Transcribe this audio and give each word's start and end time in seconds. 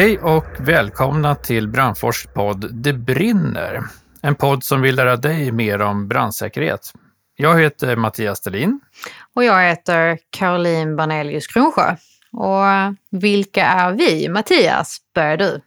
Hej 0.00 0.18
och 0.18 0.46
välkomna 0.58 1.34
till 1.34 1.68
Brandfors 1.68 2.26
podd 2.26 2.74
Det 2.74 2.92
brinner. 2.92 3.80
En 4.22 4.34
podd 4.34 4.64
som 4.64 4.82
vill 4.82 4.96
lära 4.96 5.16
dig 5.16 5.52
mer 5.52 5.80
om 5.80 6.08
brandsäkerhet. 6.08 6.92
Jag 7.36 7.60
heter 7.60 7.96
Mattias 7.96 8.38
Stelin. 8.38 8.80
Och 9.34 9.44
jag 9.44 9.68
heter 9.68 10.18
Caroline 10.30 10.96
Barnelius 10.96 11.46
Kronsjö. 11.46 11.96
Och 12.32 12.64
vilka 13.10 13.64
är 13.66 13.92
vi? 13.92 14.28
Mattias, 14.28 14.98
börjar 15.14 15.36
du. 15.36 15.60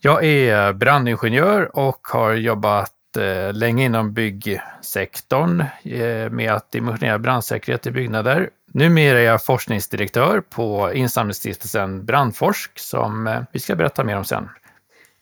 Jag 0.00 0.24
är 0.24 0.72
brandingenjör 0.72 1.76
och 1.76 2.00
har 2.02 2.32
jobbat 2.32 2.92
eh, 3.18 3.52
länge 3.52 3.84
inom 3.84 4.14
byggsektorn 4.14 5.60
eh, 5.82 6.30
med 6.30 6.52
att 6.52 6.72
dimensionera 6.72 7.18
brandsäkerhet 7.18 7.86
i 7.86 7.90
byggnader. 7.90 8.50
Numera 8.74 9.18
är 9.18 9.24
jag 9.24 9.44
forskningsdirektör 9.44 10.40
på 10.40 10.92
insamlingsstiftelsen 10.94 12.04
Brandforsk 12.04 12.78
som 12.78 13.26
eh, 13.26 13.40
vi 13.52 13.60
ska 13.60 13.74
berätta 13.74 14.04
mer 14.04 14.16
om 14.16 14.24
sen. 14.24 14.48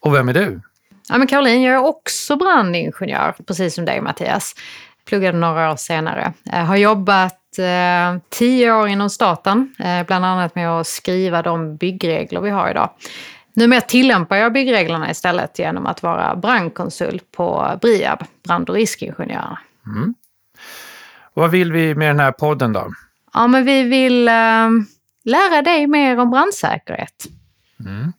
Och 0.00 0.14
vem 0.14 0.28
är 0.28 0.34
du? 0.34 0.60
Ja, 1.08 1.18
men 1.18 1.26
Caroline, 1.26 1.62
jag 1.62 1.74
är 1.74 1.86
också 1.86 2.36
brandingenjör, 2.36 3.34
precis 3.46 3.74
som 3.74 3.84
dig 3.84 4.00
Mattias. 4.00 4.54
Pluggade 5.04 5.38
några 5.38 5.72
år 5.72 5.76
senare. 5.76 6.32
Jag 6.42 6.64
har 6.64 6.76
jobbat 6.76 7.58
eh, 7.58 8.20
tio 8.28 8.72
år 8.72 8.88
inom 8.88 9.10
staten, 9.10 9.74
eh, 9.78 10.06
bland 10.06 10.24
annat 10.24 10.54
med 10.54 10.70
att 10.70 10.86
skriva 10.86 11.42
de 11.42 11.76
byggregler 11.76 12.40
vi 12.40 12.50
har 12.50 12.70
idag. 12.70 12.90
Numera 13.54 13.80
tillämpar 13.80 14.36
jag 14.36 14.52
byggreglerna 14.52 15.10
istället 15.10 15.58
genom 15.58 15.86
att 15.86 16.02
vara 16.02 16.36
brandkonsult 16.36 17.32
på 17.32 17.78
Briab, 17.82 18.24
brand 18.44 18.70
och 18.70 18.74
riskingenjörer. 18.74 19.58
Mm. 19.86 20.14
Vad 21.34 21.50
vill 21.50 21.72
vi 21.72 21.94
med 21.94 22.08
den 22.08 22.20
här 22.20 22.32
podden 22.32 22.72
då? 22.72 22.90
Ja, 23.32 23.46
men 23.46 23.64
vi 23.64 23.82
vill 23.82 24.28
äh, 24.28 24.68
lära 25.24 25.62
dig 25.62 25.86
mer 25.86 26.18
om 26.18 26.30
brandsäkerhet. 26.30 27.26
Mm. 27.86 28.12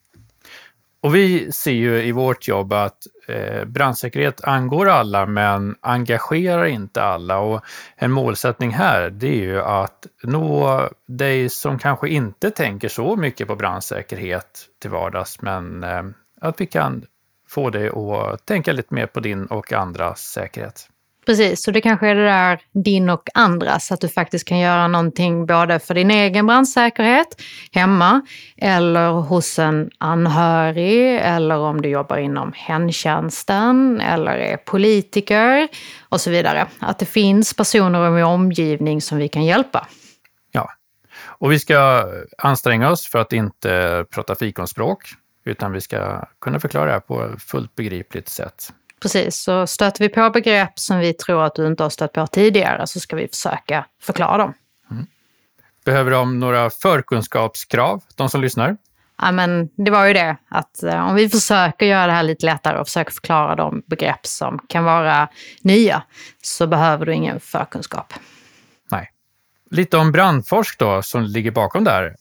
Och 1.03 1.15
vi 1.15 1.51
ser 1.51 1.71
ju 1.71 2.03
i 2.03 2.11
vårt 2.11 2.47
jobb 2.47 2.73
att 2.73 2.97
eh, 3.27 3.65
brandsäkerhet 3.65 4.43
angår 4.43 4.89
alla 4.89 5.25
men 5.25 5.75
engagerar 5.81 6.65
inte 6.65 7.03
alla. 7.03 7.39
Och 7.39 7.61
en 7.95 8.11
målsättning 8.11 8.71
här 8.71 9.09
det 9.09 9.27
är 9.27 9.43
ju 9.43 9.61
att 9.61 10.07
nå 10.23 10.81
dig 11.07 11.49
som 11.49 11.79
kanske 11.79 12.09
inte 12.09 12.51
tänker 12.51 12.89
så 12.89 13.15
mycket 13.15 13.47
på 13.47 13.55
brandsäkerhet 13.55 14.65
till 14.81 14.89
vardags 14.89 15.41
men 15.41 15.83
eh, 15.83 16.03
att 16.41 16.61
vi 16.61 16.65
kan 16.65 17.05
få 17.47 17.69
dig 17.69 17.89
att 17.89 18.45
tänka 18.45 18.73
lite 18.73 18.93
mer 18.93 19.05
på 19.05 19.19
din 19.19 19.45
och 19.45 19.73
andras 19.73 20.21
säkerhet. 20.21 20.89
Precis, 21.25 21.63
så 21.63 21.71
det 21.71 21.81
kanske 21.81 22.07
är 22.07 22.15
det 22.15 22.25
där 22.25 22.59
din 22.71 23.09
och 23.09 23.29
andras, 23.33 23.91
att 23.91 24.01
du 24.01 24.07
faktiskt 24.07 24.47
kan 24.47 24.59
göra 24.59 24.87
någonting 24.87 25.45
både 25.45 25.79
för 25.79 25.93
din 25.93 26.11
egen 26.11 26.47
brandsäkerhet 26.47 27.41
hemma 27.71 28.21
eller 28.57 29.11
hos 29.11 29.59
en 29.59 29.89
anhörig 29.97 31.17
eller 31.21 31.57
om 31.57 31.81
du 31.81 31.89
jobbar 31.89 32.17
inom 32.17 32.53
hemtjänsten 32.55 34.01
eller 34.01 34.31
är 34.31 34.57
politiker 34.57 35.67
och 36.09 36.21
så 36.21 36.29
vidare. 36.29 36.67
Att 36.79 36.99
det 36.99 37.05
finns 37.05 37.53
personer 37.53 38.07
i 38.07 38.09
vår 38.09 38.23
omgivning 38.23 39.01
som 39.01 39.17
vi 39.17 39.27
kan 39.27 39.45
hjälpa. 39.45 39.87
Ja, 40.51 40.69
och 41.23 41.51
vi 41.51 41.59
ska 41.59 42.05
anstränga 42.37 42.89
oss 42.89 43.07
för 43.07 43.19
att 43.19 43.33
inte 43.33 44.05
prata 44.09 44.35
fikonspråk 44.35 45.03
utan 45.45 45.71
vi 45.71 45.81
ska 45.81 46.25
kunna 46.41 46.59
förklara 46.59 46.85
det 46.85 46.91
här 46.91 46.99
på 46.99 47.23
ett 47.23 47.43
fullt 47.43 47.75
begripligt 47.75 48.29
sätt. 48.29 48.73
Precis, 49.01 49.37
så 49.37 49.67
stöter 49.67 49.99
vi 49.99 50.09
på 50.09 50.29
begrepp 50.29 50.79
som 50.79 50.99
vi 50.99 51.13
tror 51.13 51.43
att 51.43 51.55
du 51.55 51.67
inte 51.67 51.83
har 51.83 51.89
stött 51.89 52.13
på 52.13 52.27
tidigare 52.27 52.87
så 52.87 52.99
ska 52.99 53.15
vi 53.15 53.27
försöka 53.27 53.85
förklara 54.01 54.37
dem. 54.37 54.53
Mm. 54.91 55.05
Behöver 55.85 56.11
de 56.11 56.39
några 56.39 56.69
förkunskapskrav, 56.69 58.03
de 58.15 58.29
som 58.29 58.41
lyssnar? 58.41 58.77
Ja, 59.21 59.31
men 59.31 59.69
det 59.75 59.91
var 59.91 60.05
ju 60.05 60.13
det, 60.13 60.37
att 60.49 60.83
eh, 60.83 61.09
om 61.09 61.15
vi 61.15 61.29
försöker 61.29 61.85
göra 61.85 62.07
det 62.07 62.13
här 62.13 62.23
lite 62.23 62.45
lättare 62.45 62.79
och 62.79 62.87
försöker 62.87 63.11
förklara 63.11 63.55
de 63.55 63.83
begrepp 63.87 64.25
som 64.25 64.59
kan 64.67 64.83
vara 64.83 65.29
nya, 65.61 66.03
så 66.41 66.67
behöver 66.67 67.05
du 67.05 67.13
ingen 67.13 67.39
förkunskap. 67.39 68.13
Nej. 68.91 69.11
Lite 69.71 69.97
om 69.97 70.11
Brandforsk 70.11 70.79
då, 70.79 71.01
som 71.01 71.23
ligger 71.23 71.51
bakom 71.51 71.83
där. 71.83 72.15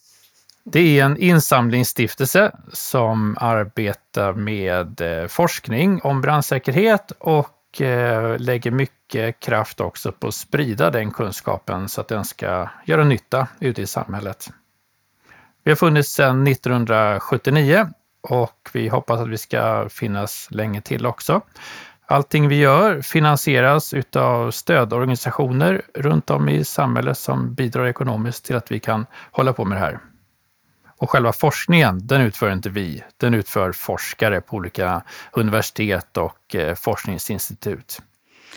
Det 0.65 1.01
är 1.01 1.05
en 1.05 1.17
insamlingsstiftelse 1.17 2.53
som 2.73 3.37
arbetar 3.41 4.33
med 4.33 5.01
eh, 5.01 5.27
forskning 5.27 6.01
om 6.03 6.21
brandsäkerhet 6.21 7.13
och 7.19 7.81
eh, 7.81 8.39
lägger 8.39 8.71
mycket 8.71 9.41
kraft 9.41 9.81
också 9.81 10.13
på 10.13 10.29
att 10.29 10.35
sprida 10.35 10.91
den 10.91 11.11
kunskapen 11.11 11.89
så 11.89 12.01
att 12.01 12.09
den 12.09 12.25
ska 12.25 12.69
göra 12.85 13.05
nytta 13.05 13.47
ute 13.61 13.83
i 13.83 13.87
samhället. 13.87 14.51
Vi 15.65 15.71
har 15.71 15.77
funnits 15.77 16.13
sedan 16.13 16.47
1979 16.47 17.89
och 18.21 18.71
vi 18.73 18.89
hoppas 18.89 19.21
att 19.21 19.29
vi 19.29 19.39
ska 19.39 19.89
finnas 19.89 20.49
länge 20.51 20.81
till 20.81 21.07
också. 21.07 21.41
Allting 22.07 22.49
vi 22.49 22.57
gör 22.57 23.03
finansieras 23.03 23.95
utav 23.95 24.51
stödorganisationer 24.51 25.83
runt 25.95 26.31
om 26.31 26.49
i 26.49 26.65
samhället 26.65 27.19
som 27.19 27.55
bidrar 27.55 27.87
ekonomiskt 27.87 28.45
till 28.45 28.57
att 28.57 28.71
vi 28.73 28.81
kan 28.81 29.07
hålla 29.31 29.53
på 29.53 29.65
med 29.65 29.77
det 29.77 29.81
här. 29.81 29.99
Och 31.01 31.11
själva 31.11 31.33
forskningen, 31.33 32.07
den 32.07 32.21
utför 32.21 32.53
inte 32.53 32.71
vi. 32.71 33.05
Den 33.17 33.35
utför 33.35 33.73
forskare 33.73 34.41
på 34.41 34.57
olika 34.57 35.03
universitet 35.33 36.17
och 36.17 36.55
eh, 36.55 36.75
forskningsinstitut. 36.75 38.03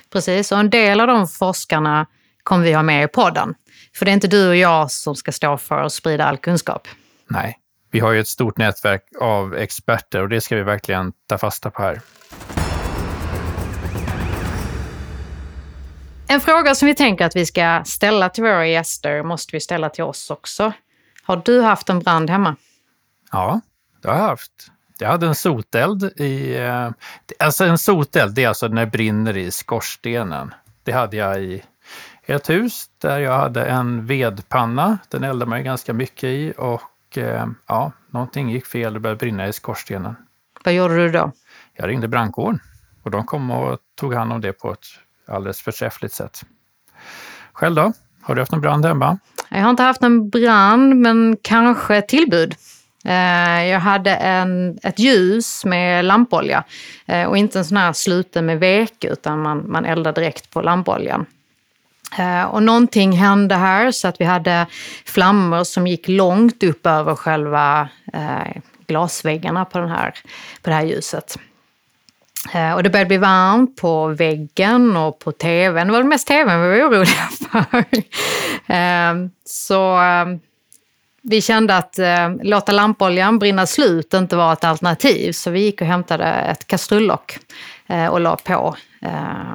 Precis, 0.09 0.52
och 0.52 0.59
en 0.59 0.70
del 0.70 1.00
av 1.00 1.08
de 1.08 1.28
forskarna 1.28 2.06
kommer 2.44 2.66
vi 2.66 2.74
ha 2.74 2.84
med 2.84 3.04
i 3.04 3.08
podden. 3.08 3.56
För 3.96 4.06
det 4.06 4.12
är 4.12 4.14
inte 4.14 4.28
du 4.28 4.50
och 4.50 4.56
jag 4.56 4.92
som 4.92 5.16
ska 5.16 5.31
stå 5.31 5.58
för 5.58 5.84
att 5.84 5.94
sprida 5.94 6.26
all 6.26 6.38
kunskap. 6.38 6.88
Nej, 7.28 7.58
vi 7.92 8.00
har 8.00 8.12
ju 8.12 8.20
ett 8.20 8.28
stort 8.28 8.58
nätverk 8.58 9.04
av 9.22 9.56
experter 9.56 10.22
och 10.22 10.30
det 10.30 10.42
ska 10.42 10.56
vi 10.56 10.64
verkligen 10.64 11.14
ta 11.30 11.38
fasta 11.38 11.72
på 11.72 11.81
här. 11.81 12.02
En 16.28 16.42
fråga 16.42 16.75
som 16.75 16.88
vi 16.88 16.96
tänker 16.96 17.25
att 17.25 17.36
vi 17.36 17.46
ska 17.46 17.84
ställa 17.86 18.30
till 18.30 18.44
våra 18.44 18.68
gäster 18.68 19.24
måste 19.24 19.56
vi 19.56 19.60
ställa 19.60 19.90
till 19.90 20.04
oss 20.04 20.30
också. 20.30 20.74
Har 21.24 21.42
du 21.46 21.62
haft 21.62 21.90
en 21.90 22.00
brand 22.00 22.30
hemma? 22.30 22.56
Ja, 23.32 23.62
det 24.02 24.08
har 24.08 24.16
jag 24.16 24.24
haft. 24.24 24.72
Jag 25.00 25.10
hade 25.10 25.28
en 25.28 25.36
soteld 25.36 26.04
i... 26.04 26.58
Eh, 26.58 26.90
alltså 27.40 27.66
en 27.66 27.78
soteld, 27.78 28.36
det 28.36 28.44
är 28.44 28.48
alltså 28.48 28.68
när 28.68 28.86
det 28.86 28.92
brinner 28.92 29.38
i 29.38 29.52
skorstenen. 29.52 30.54
Det 30.84 30.92
hade 30.92 31.18
jag 31.18 31.44
i 31.44 31.64
ett 32.26 32.50
hus 32.50 32.86
där 32.98 33.20
jag 33.20 33.38
hade 33.38 33.66
en 33.66 34.06
vedpanna. 34.06 34.98
Den 35.10 35.24
eldade 35.24 35.50
man 35.50 35.58
ju 35.58 35.64
ganska 35.64 35.94
mycket 35.94 36.24
i 36.24 36.54
och 36.58 37.18
eh, 37.18 37.48
ja, 37.68 37.92
någonting 38.10 38.50
gick 38.50 38.66
fel. 38.66 38.94
Det 38.94 39.00
började 39.00 39.20
brinna 39.20 39.48
i 39.48 39.54
skorstenen. 39.54 40.16
Vad 40.64 40.74
gjorde 40.74 40.96
du 40.96 41.10
då? 41.10 41.32
Jag 41.74 41.90
ringde 41.90 42.08
brandkåren 42.08 42.60
och 43.04 43.12
de 43.12 43.26
kom 43.26 43.52
och 43.52 43.80
tog 43.96 44.14
hand 44.14 44.34
om 44.34 44.42
det 44.42 44.54
på 44.54 44.72
ett 44.72 44.86
alldeles 45.28 45.62
förträffligt 45.62 46.14
sätt. 46.14 46.44
Själv 47.54 47.76
då? 47.76 47.94
Har 48.22 48.36
du 48.36 48.42
haft 48.42 48.52
någon 48.52 48.62
brand 48.62 48.86
hemma? 48.86 49.20
Jag 49.53 49.64
har 49.64 49.69
inte 49.69 49.84
haft 49.84 50.03
en 50.03 50.30
brand, 50.30 50.96
men 50.96 51.38
kanske 51.41 51.96
ett 51.96 52.08
tillbud. 52.08 52.56
Eh, 53.06 53.66
jag 53.66 53.80
hade 53.80 54.16
en, 54.16 54.80
ett 54.84 55.00
ljus 55.00 55.66
med 55.66 56.06
lampolja 56.06 56.64
eh, 57.06 57.24
och 57.24 57.38
inte 57.38 57.59
en 57.59 57.66
sån 57.66 57.78
här 57.78 57.94
sluten 57.94 58.46
med 58.46 58.59
veke 58.59 59.08
utan 59.08 59.42
man, 59.42 59.72
man 59.72 59.86
eldar 59.86 60.13
direkt 60.13 60.50
på 60.50 60.62
lampoljan. 60.62 61.25
Eh, 62.18 62.44
och 62.44 62.63
någonting 62.63 63.12
hände 63.12 63.56
här 63.56 63.92
så 63.92 64.07
att 64.07 64.22
vi 64.22 64.25
hade 64.25 64.66
flammor 65.06 65.63
som 65.63 65.88
gick 65.88 66.07
långt 66.07 66.63
upp 66.63 66.86
över 66.86 67.16
själva 67.16 67.89
glasväggarna 68.88 69.66
på, 69.66 69.78
den 69.78 69.89
här, 69.89 70.13
på 70.62 70.69
det 70.69 70.75
här 70.75 70.86
ljuset. 70.86 71.38
Eh, 72.51 72.74
och 72.74 72.84
det 72.84 72.90
började 72.90 73.07
bli 73.07 73.18
varmt 73.18 73.75
på 73.75 74.07
väggen 74.07 74.98
och 74.98 75.19
på 75.19 75.31
tvn. 75.31 75.88
Det 75.88 75.94
var 75.94 76.04
mest 76.04 76.28
tvn 76.28 76.62
vi 76.62 76.68
var 76.68 76.90
oroliga 76.90 77.30
för. 77.51 77.86
Ehm, 78.68 79.30
så 79.45 79.95
ehm, 79.98 80.40
vi 81.22 81.42
kände 81.42 81.78
att 81.78 82.00
eh, 82.00 82.30
låta 82.42 82.72
lampoljan 82.72 83.40
brinna 83.40 83.66
slut 83.66 84.13
inte 84.13 84.36
var 84.36 84.54
ett 84.54 84.63
alternativ. 84.63 85.31
Så 85.31 85.51
vi 85.51 85.60
gick 85.60 85.81
och 85.81 85.88
hämtade 85.88 86.25
ett 86.25 86.68
kastrullock 86.68 87.38
eh, 87.88 88.07
och 88.07 88.19
la 88.19 88.36
på. 88.36 88.75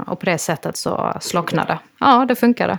Och 0.06 0.20
på 0.20 0.26
det 0.26 0.38
sättet 0.38 0.76
så 0.76 1.16
slocknade 1.20 1.78
Ja, 2.00 2.24
det 2.28 2.36
funkade. 2.36 2.78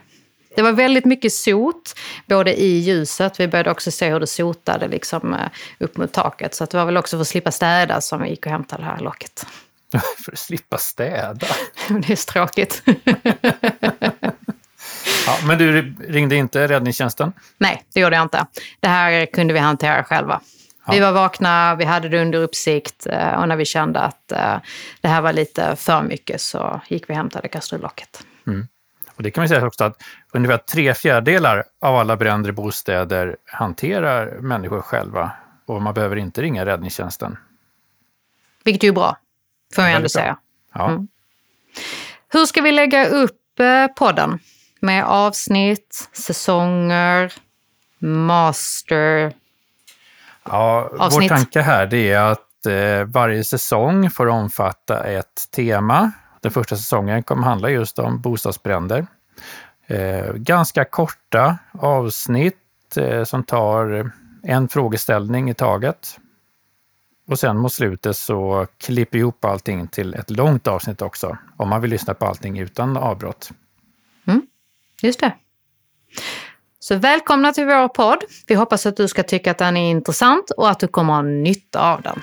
Det 0.55 0.61
var 0.61 0.71
väldigt 0.71 1.05
mycket 1.05 1.33
sot, 1.33 1.95
både 2.25 2.61
i 2.61 2.79
ljuset, 2.79 3.39
vi 3.39 3.47
började 3.47 3.71
också 3.71 3.91
se 3.91 4.09
hur 4.09 4.19
det 4.19 4.27
sotade 4.27 4.87
liksom 4.87 5.35
upp 5.79 5.97
mot 5.97 6.11
taket. 6.11 6.55
Så 6.55 6.65
det 6.65 6.77
var 6.77 6.85
väl 6.85 6.97
också 6.97 7.17
för 7.17 7.21
att 7.21 7.27
slippa 7.27 7.51
städa 7.51 8.01
som 8.01 8.21
vi 8.21 8.29
gick 8.29 8.45
och 8.45 8.51
hämtade 8.51 8.83
det 8.83 8.89
här 8.89 8.99
locket. 8.99 9.45
För 10.25 10.31
att 10.31 10.39
slippa 10.39 10.77
städa. 10.77 11.47
det 11.89 12.09
är 12.09 12.15
så 12.15 12.31
tråkigt. 12.31 12.83
ja, 15.25 15.37
men 15.47 15.57
du 15.57 15.95
ringde 16.07 16.35
inte 16.35 16.67
räddningstjänsten? 16.67 17.33
Nej, 17.57 17.83
det 17.93 17.99
gjorde 17.99 18.15
jag 18.15 18.25
inte. 18.25 18.45
Det 18.79 18.87
här 18.87 19.25
kunde 19.25 19.53
vi 19.53 19.59
hantera 19.59 20.03
själva. 20.03 20.41
Ja. 20.85 20.93
Vi 20.93 20.99
var 20.99 21.11
vakna, 21.11 21.75
vi 21.75 21.85
hade 21.85 22.09
det 22.09 22.21
under 22.21 22.39
uppsikt 22.39 23.07
eh, 23.07 23.41
och 23.41 23.47
när 23.47 23.55
vi 23.55 23.65
kände 23.65 23.99
att 23.99 24.31
eh, 24.31 24.57
det 25.01 25.07
här 25.07 25.21
var 25.21 25.33
lite 25.33 25.75
för 25.75 26.01
mycket 26.01 26.41
så 26.41 26.81
gick 26.87 27.09
vi 27.09 27.13
och 27.13 27.17
hämtade 27.17 27.47
kastrullocket. 27.47 28.25
Mm. 28.47 28.67
Och 29.15 29.23
det 29.23 29.31
kan 29.31 29.41
man 29.41 29.49
säga 29.49 29.67
också 29.67 29.83
att 29.83 30.03
ungefär 30.31 30.57
tre 30.57 30.93
fjärdedelar 30.93 31.63
av 31.81 31.95
alla 31.95 32.17
bränder 32.17 32.49
i 32.49 32.53
bostäder 32.53 33.37
hanterar 33.45 34.39
människor 34.39 34.81
själva 34.81 35.31
och 35.65 35.81
man 35.81 35.93
behöver 35.93 36.15
inte 36.15 36.41
ringa 36.41 36.65
räddningstjänsten. 36.65 37.37
Vilket 38.63 38.83
är 38.83 38.87
ju 38.87 38.93
bra, 38.93 39.17
får 39.75 39.83
jag 39.83 39.93
ändå 39.93 40.09
säga. 40.09 40.37
Ja. 40.73 40.89
Mm. 40.89 41.07
Hur 42.29 42.45
ska 42.45 42.61
vi 42.61 42.71
lägga 42.71 43.09
upp 43.09 43.59
eh, 43.59 43.87
podden? 43.87 44.39
Med 44.79 45.05
avsnitt, 45.05 46.09
säsonger, 46.13 47.33
master. 47.99 49.33
Ja, 50.43 50.89
Avsnitt. 50.99 51.31
Vår 51.31 51.35
tanke 51.35 51.61
här 51.61 51.87
det 51.87 52.11
är 52.11 52.31
att 52.31 52.65
eh, 52.65 53.03
varje 53.05 53.43
säsong 53.43 54.09
får 54.09 54.27
omfatta 54.27 55.03
ett 55.03 55.51
tema. 55.55 56.11
Den 56.41 56.51
första 56.51 56.75
säsongen 56.75 57.23
kommer 57.23 57.43
handla 57.43 57.69
just 57.69 57.99
om 57.99 58.21
bostadsbränder. 58.21 59.07
Eh, 59.87 60.33
ganska 60.33 60.85
korta 60.85 61.57
avsnitt 61.71 62.97
eh, 62.97 63.23
som 63.23 63.43
tar 63.43 64.11
en 64.43 64.69
frågeställning 64.69 65.49
i 65.49 65.53
taget. 65.53 66.19
Och 67.29 67.39
sen 67.39 67.57
mot 67.57 67.73
slutet 67.73 68.17
så 68.17 68.67
klipper 68.77 69.17
vi 69.17 69.19
ihop 69.19 69.45
allting 69.45 69.87
till 69.87 70.13
ett 70.13 70.29
långt 70.29 70.67
avsnitt 70.67 71.01
också, 71.01 71.37
om 71.57 71.69
man 71.69 71.81
vill 71.81 71.91
lyssna 71.91 72.13
på 72.13 72.25
allting 72.25 72.59
utan 72.59 72.97
avbrott. 72.97 73.51
Mm, 74.27 74.41
just 75.01 75.19
det. 75.19 75.35
Så 76.79 76.95
välkomna 76.95 77.51
till 77.51 77.65
vår 77.65 77.87
podd. 77.87 78.23
Vi 78.47 78.55
hoppas 78.55 78.85
att 78.85 78.97
du 78.97 79.07
ska 79.07 79.23
tycka 79.23 79.51
att 79.51 79.57
den 79.57 79.77
är 79.77 79.91
intressant 79.91 80.51
och 80.51 80.69
att 80.69 80.79
du 80.79 80.87
kommer 80.87 81.13
ha 81.13 81.21
nytta 81.21 81.93
av 81.93 82.01
den. 82.01 82.21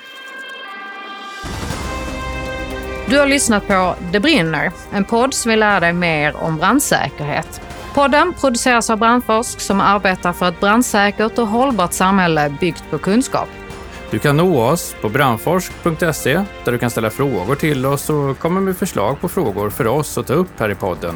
Du 3.09 3.19
har 3.19 3.27
lyssnat 3.27 3.67
på 3.67 3.95
Det 4.11 4.19
brinner, 4.19 4.71
en 4.91 5.05
podd 5.05 5.33
som 5.33 5.49
vill 5.49 5.59
lära 5.59 5.79
dig 5.79 5.93
mer 5.93 6.35
om 6.35 6.57
brandsäkerhet. 6.57 7.61
Podden 7.93 8.33
produceras 8.33 8.89
av 8.89 8.97
Brandforsk 8.97 9.59
som 9.59 9.81
arbetar 9.81 10.33
för 10.33 10.49
ett 10.49 10.59
brandsäkert 10.59 11.37
och 11.37 11.47
hållbart 11.47 11.93
samhälle 11.93 12.57
byggt 12.59 12.83
på 12.89 12.97
kunskap. 12.97 13.49
Du 14.11 14.19
kan 14.19 14.37
nå 14.37 14.61
oss 14.63 14.95
på 15.01 15.09
brandforsk.se 15.09 16.43
där 16.65 16.71
du 16.71 16.77
kan 16.77 16.89
ställa 16.89 17.09
frågor 17.09 17.55
till 17.55 17.85
oss 17.85 18.09
och 18.09 18.39
komma 18.39 18.59
med 18.59 18.77
förslag 18.77 19.21
på 19.21 19.27
frågor 19.27 19.69
för 19.69 19.87
oss 19.87 20.17
att 20.17 20.27
ta 20.27 20.33
upp 20.33 20.59
här 20.59 20.69
i 20.69 20.75
podden. 20.75 21.15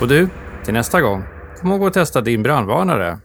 Och 0.00 0.08
du, 0.08 0.28
till 0.64 0.74
nästa 0.74 1.00
gång, 1.00 1.24
kom 1.60 1.72
ihåg 1.72 1.86
att 1.86 1.94
testa 1.94 2.20
din 2.20 2.42
brandvarnare. 2.42 3.18